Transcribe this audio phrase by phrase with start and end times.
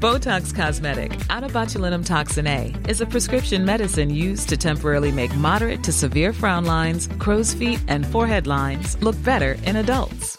[0.00, 5.36] Botox Cosmetic, out of botulinum toxin A, is a prescription medicine used to temporarily make
[5.36, 10.38] moderate to severe frown lines, crow's feet, and forehead lines look better in adults.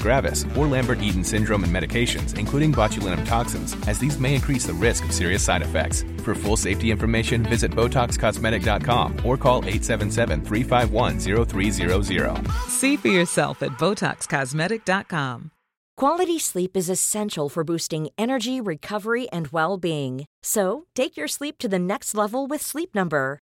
[0.01, 5.05] gravis, or Lambert-Eaton syndrome and medications, including botulinum toxins, as these may increase the risk
[5.05, 6.03] of serious side effects.
[6.23, 12.51] For full safety information, visit BotoxCosmetic.com or call 877-351-0300.
[12.67, 15.51] See for yourself at BotoxCosmetic.com.
[15.97, 20.25] Quality sleep is essential for boosting energy, recovery, and well-being.
[20.41, 23.37] So, take your sleep to the next level with Sleep Number.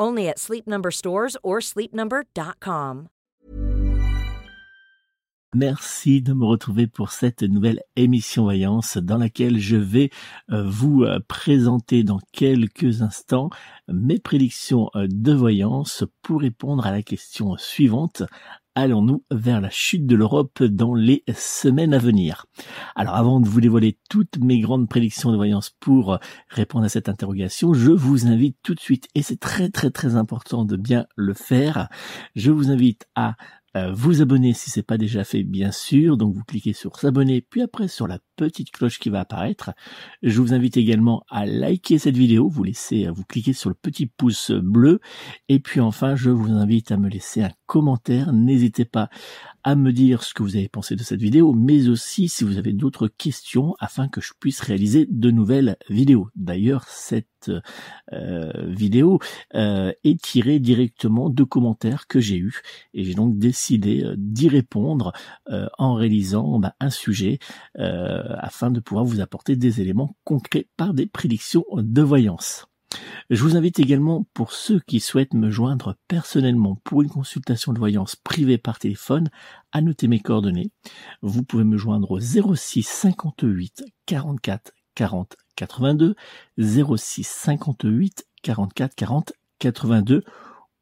[0.00, 3.08] Only at Sleep or sleepnumber.com.
[5.52, 10.10] Merci de me retrouver pour cette nouvelle émission Voyance dans laquelle je vais
[10.52, 13.50] euh, vous euh, présenter dans quelques instants
[13.88, 18.22] mes prédictions euh, de voyance pour répondre à la question suivante
[18.74, 22.46] allons-nous vers la chute de l'Europe dans les semaines à venir?
[22.94, 27.08] Alors avant de vous dévoiler toutes mes grandes prédictions de voyance pour répondre à cette
[27.08, 31.06] interrogation, je vous invite tout de suite, et c'est très très très important de bien
[31.16, 31.88] le faire,
[32.34, 33.36] je vous invite à
[33.76, 36.16] euh, vous abonner si c'est pas déjà fait bien sûr.
[36.16, 39.72] Donc vous cliquez sur s'abonner puis après sur la petite cloche qui va apparaître.
[40.22, 44.06] Je vous invite également à liker cette vidéo vous laissez vous cliquez sur le petit
[44.06, 45.00] pouce bleu.
[45.50, 48.32] Et puis enfin je vous invite à me laisser un commentaire.
[48.32, 49.10] N'hésitez pas
[49.62, 52.56] à me dire ce que vous avez pensé de cette vidéo, mais aussi si vous
[52.56, 56.28] avez d'autres questions afin que je puisse réaliser de nouvelles vidéos.
[56.34, 57.26] D'ailleurs, cette
[58.12, 59.18] euh, vidéo
[59.54, 62.60] euh, est tirée directement de commentaires que j'ai eus.
[62.92, 65.12] Et j'ai donc décidé euh, d'y répondre
[65.78, 67.38] en réalisant bah, un sujet
[68.38, 72.66] afin de pouvoir vous apporter des éléments concrets par des prédictions de voyance.
[73.28, 77.78] Je vous invite également, pour ceux qui souhaitent me joindre personnellement pour une consultation de
[77.78, 79.30] voyance privée par téléphone,
[79.72, 80.72] à noter mes coordonnées.
[81.22, 86.16] Vous pouvez me joindre au 06 58 44 40 82,
[86.58, 90.24] 06 58 44 40 82,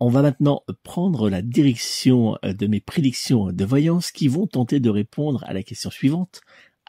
[0.00, 4.80] On va maintenant prendre la direction euh, de mes prédictions de voyance qui vont tenter
[4.80, 6.40] de répondre à la question suivante.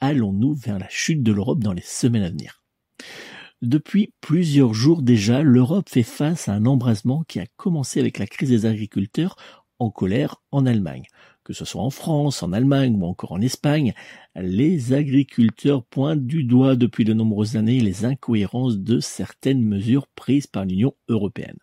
[0.02, 2.64] Allons-nous vers la chute de l'Europe dans les semaines à venir?
[3.62, 8.28] Depuis plusieurs jours déjà, l'Europe fait face à un embrasement qui a commencé avec la
[8.28, 9.36] crise des agriculteurs
[9.80, 11.06] en colère en Allemagne
[11.48, 13.94] que ce soit en France, en Allemagne ou encore en Espagne,
[14.36, 20.48] les agriculteurs pointent du doigt depuis de nombreuses années les incohérences de certaines mesures prises
[20.48, 21.56] par l'Union européenne.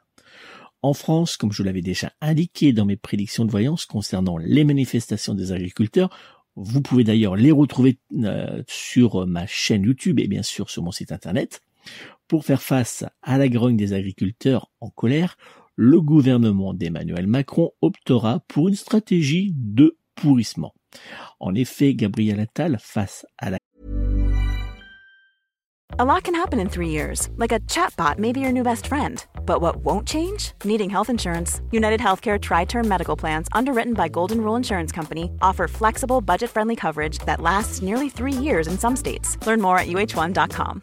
[0.80, 5.34] En France, comme je l'avais déjà indiqué dans mes prédictions de voyance concernant les manifestations
[5.34, 6.08] des agriculteurs,
[6.56, 10.92] vous pouvez d'ailleurs les retrouver euh, sur ma chaîne YouTube et bien sûr sur mon
[10.92, 11.60] site internet.
[12.26, 15.36] Pour faire face à la grogne des agriculteurs en colère,
[15.76, 20.72] le gouvernement d'Emmanuel Macron optera pour une stratégie de pourrissement.
[21.40, 23.58] En effet, Gabriel Attal, face à la
[25.96, 28.88] A lot can happen in three years, like a chatbot may be your new best
[28.88, 29.24] friend.
[29.46, 30.52] But what won't change?
[30.64, 31.60] Needing health insurance.
[31.70, 36.50] United Healthcare Tri Term Medical Plans, underwritten by Golden Rule Insurance Company, offer flexible, budget
[36.50, 39.38] friendly coverage that lasts nearly three years in some states.
[39.46, 40.82] Learn more at uh1.com.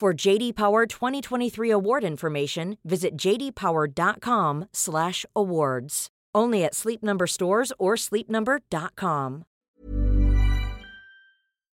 [0.00, 6.08] For JD Power 2023 award information, visit jdpower.com/awards.
[6.34, 9.44] Only at Sleep Number stores or sleepnumber.com.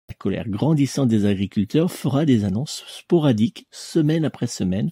[0.09, 4.91] La colère grandissante des agriculteurs fera des annonces sporadiques semaine après semaine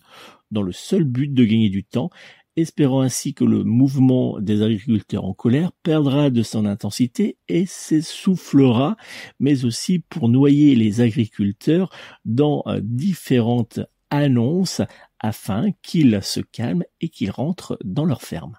[0.51, 2.11] dans le seul but de gagner du temps,
[2.57, 8.97] espérant ainsi que le mouvement des agriculteurs en colère perdra de son intensité et s'essoufflera,
[9.41, 11.91] mais aussi pour noyer les agriculteurs
[12.25, 13.81] dans euh, différentes
[14.11, 14.81] annonces
[15.21, 18.57] afin qu'ils se calment et qu'ils rentrent dans leur ferme.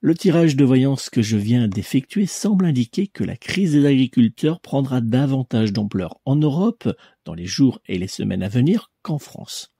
[0.00, 4.60] Le tirage de voyance que je viens d'effectuer semble indiquer que la crise des agriculteurs
[4.60, 6.88] prendra davantage d'ampleur en Europe
[7.24, 9.72] dans les jours et les semaines à venir qu'en France.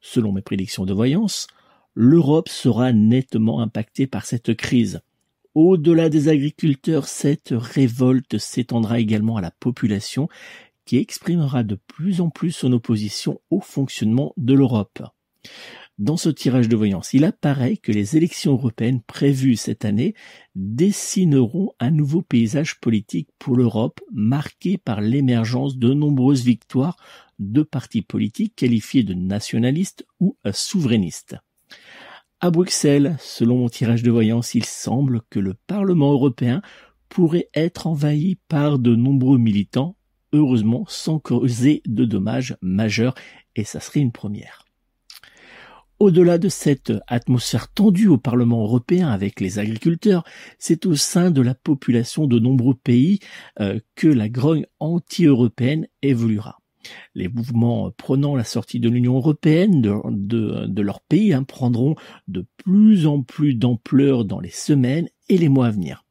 [0.00, 1.48] Selon mes prédictions de voyance,
[2.00, 5.00] l'Europe sera nettement impactée par cette crise.
[5.56, 10.28] Au-delà des agriculteurs, cette révolte s'étendra également à la population
[10.84, 15.02] qui exprimera de plus en plus son opposition au fonctionnement de l'Europe.
[15.98, 20.14] Dans ce tirage de voyance, il apparaît que les élections européennes prévues cette année
[20.54, 26.96] dessineront un nouveau paysage politique pour l'Europe marqué par l'émergence de nombreuses victoires
[27.40, 31.34] de partis politiques qualifiés de nationalistes ou souverainistes.
[32.40, 36.62] À Bruxelles, selon mon tirage de voyance, il semble que le Parlement européen
[37.08, 39.96] pourrait être envahi par de nombreux militants,
[40.32, 43.16] heureusement sans causer de dommages majeurs,
[43.56, 44.64] et ça serait une première.
[45.98, 50.22] Au-delà de cette atmosphère tendue au Parlement européen avec les agriculteurs,
[50.60, 53.18] c'est au sein de la population de nombreux pays
[53.58, 56.57] euh, que la grogne anti-européenne évoluera.
[57.14, 61.94] Les mouvements prenant la sortie de l'Union européenne de, leur pays hein, prendront
[62.28, 66.04] de plus en plus d'ampleur dans les semaines et les mois à venir.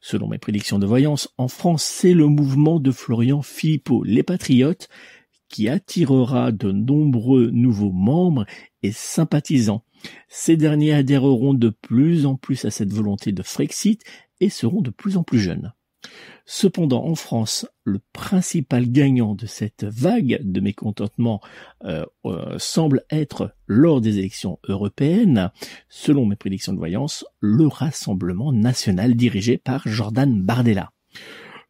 [0.00, 4.88] Selon mes prédictions de voyance, en France, c'est le mouvement de Florian Philippot, les Patriotes,
[5.48, 8.46] qui attirera de nombreux nouveaux membres
[8.82, 9.84] et sympathisants.
[10.28, 14.02] Ces derniers adhéreront de plus en plus à cette volonté de Frexit
[14.40, 15.72] et seront de plus en plus jeunes.
[16.44, 21.40] Cependant, en France, le principal gagnant de cette vague de mécontentement
[21.84, 25.50] euh, euh, semble être, lors des élections européennes,
[25.88, 30.90] selon mes prédictions de voyance, le Rassemblement national dirigé par Jordan Bardella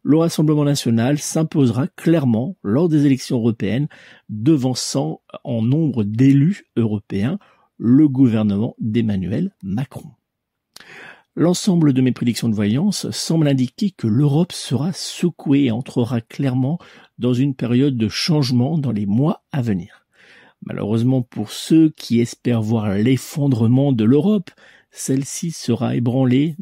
[0.02, 3.88] le Rassemblement national s'imposera clairement lors des élections européennes,
[4.28, 7.38] devançant en nombre d'élus européens
[7.78, 10.10] le gouvernement d'Emmanuel Macron.
[11.34, 16.78] L'ensemble de mes prédictions de voyance semble indiquer que l'Europe sera secouée et entrera clairement
[17.16, 20.04] dans une période de changement dans les mois à venir.
[20.66, 24.50] Malheureusement pour ceux qui espèrent voir l'effondrement de l'Europe,
[24.90, 26.54] celle-ci sera ébranlée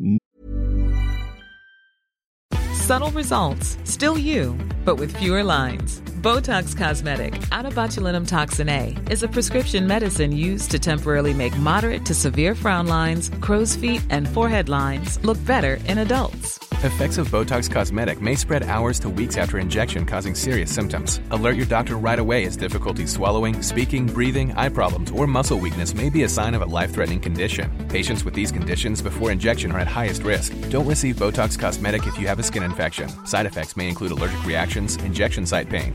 [2.73, 6.01] Subtle results, still you, but with fewer lines.
[6.21, 11.57] Botox Cosmetic, out of botulinum toxin A, is a prescription medicine used to temporarily make
[11.57, 16.59] moderate to severe frown lines, crow's feet, and forehead lines look better in adults.
[16.83, 21.21] Effects of Botox Cosmetic may spread hours to weeks after injection, causing serious symptoms.
[21.31, 25.95] Alert your doctor right away as difficulty swallowing, speaking, breathing, eye problems, or muscle weakness
[25.95, 27.71] may be a sign of a life threatening condition.
[27.91, 30.55] Patients with these conditions before injection are at highest risk.
[30.71, 33.11] Don't receive Botox Cosmetic if you have a skin infection.
[33.27, 35.95] Side effects may include allergic reactions, injection site pain,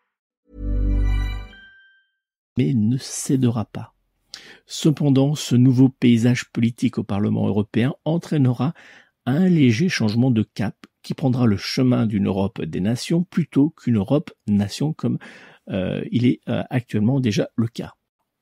[2.75, 3.93] Ne cédera pas.
[4.65, 8.73] Cependant, ce nouveau paysage politique au Parlement européen entraînera
[9.25, 13.97] un léger changement de cap qui prendra le chemin d'une Europe des nations plutôt qu'une
[13.97, 15.17] Europe nation comme
[15.69, 17.93] euh, il est euh, actuellement déjà le cas.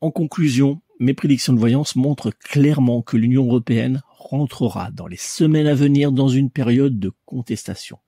[0.02, 5.68] En conclusion, mes prédictions de voyance montrent clairement que l'Union européenne rentrera dans les semaines
[5.68, 8.00] à venir dans une période de contestation.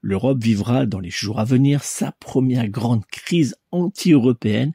[0.00, 4.72] L'Europe vivra dans les jours à venir sa première grande crise anti-européenne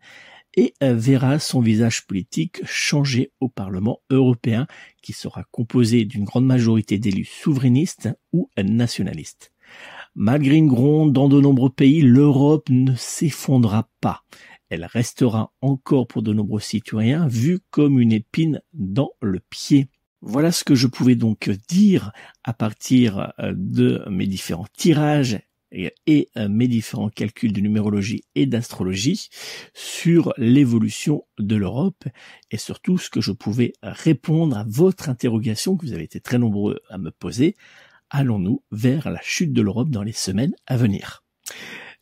[0.58, 4.68] et verra son visage politique changer au Parlement européen
[5.02, 9.54] qui sera composé d'une grande majorité d'élus souverainistes ou nationalistes.
[10.16, 14.24] Malgré une gronde dans de nombreux pays, l'Europe ne s'effondra pas.
[14.70, 19.90] Elle restera encore pour de nombreux citoyens vue comme une épine dans le pied.
[20.22, 22.12] Voilà ce que je pouvais donc dire
[22.44, 25.40] à partir euh, de mes différents tirages
[25.72, 29.30] et, mes différents calculs de numérologie et d'astrologie
[29.74, 32.04] sur l'évolution de l'Europe
[32.52, 36.38] et surtout ce que je pouvais répondre à votre interrogation que vous avez été très
[36.38, 37.56] nombreux à me poser.
[38.10, 41.24] Allons-nous vers la chute de l'Europe dans les semaines à venir?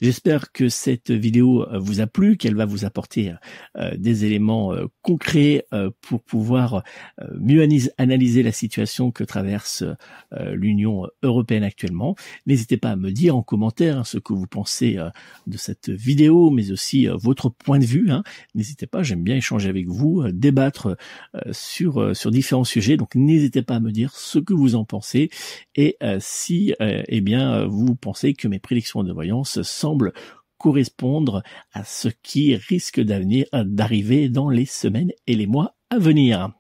[0.02, 3.34] J'espère que cette vidéo euh, vous a plu, qu'elle va vous apporter
[3.78, 5.66] euh, des éléments euh, concrets
[6.02, 6.84] pour pouvoir
[7.40, 7.66] mieux
[7.98, 9.84] analyser la situation que traverse
[10.32, 12.16] l'Union européenne actuellement.
[12.46, 14.98] N'hésitez pas à me dire en commentaire hein, ce que vous pensez
[15.46, 18.10] de cette vidéo, mais aussi votre point de vue.
[18.10, 18.24] Hein.
[18.56, 20.98] N'hésitez pas, j'aime bien échanger avec vous, débattre
[21.52, 22.98] sur sur différents sujets.
[22.98, 25.30] Donc n'hésitez pas à me dire ce que vous en pensez
[25.75, 29.62] et si eh bien vous pensez que mes prédictions de voyance
[30.58, 36.52] correspondre à ce qui risque d'arriver dans les semaines et les mois à venir.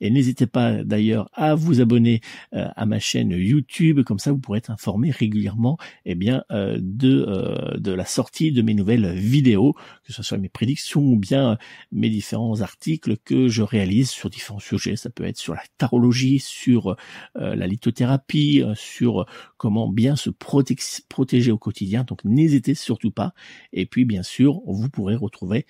[0.00, 2.21] Et n'hésitez pas d'ailleurs à vous abonner
[2.53, 7.93] à ma chaîne YouTube, comme ça vous pourrez être informé régulièrement eh bien, de, de
[7.93, 9.75] la sortie de mes nouvelles vidéos,
[10.05, 11.59] que ce soit mes prédictions ou bien
[11.93, 14.97] mes différents articles que je réalise sur différents sujets.
[14.97, 16.86] Ça peut être sur la tarologie, sur
[17.37, 19.26] euh, la lithothérapie, euh, sur
[19.57, 22.05] comment bien se protéger au quotidien.
[22.05, 23.35] Donc n'hésitez surtout pas.
[23.73, 25.66] Et puis bien sûr, vous pourrez retrouver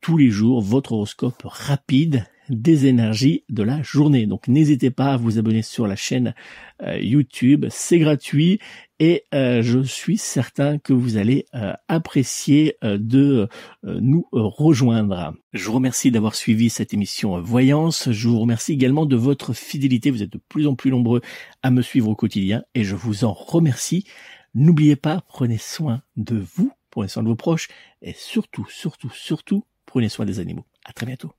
[0.00, 4.26] tous les jours votre horoscope rapide des énergies de la journée.
[4.26, 6.34] Donc n'hésitez pas à vous abonner sur la chaîne
[6.82, 8.58] euh, YouTube, c'est gratuit
[9.04, 13.48] et euh, je suis certain que vous allez euh, apprécier de
[13.82, 15.34] nous rejoindre.
[15.52, 18.12] Je vous remercie d'avoir suivi cette émission Voyance.
[18.12, 20.12] Je vous remercie également de votre fidélité.
[20.12, 21.20] Vous êtes de plus en plus nombreux
[21.64, 24.06] à me suivre au quotidien et je vous en remercie.
[24.54, 27.66] N'oubliez pas, prenez soin de vous, prenez soin de vos proches
[28.02, 30.64] et surtout, surtout, surtout, prenez soin des animaux.
[30.84, 31.32] À très bientôt.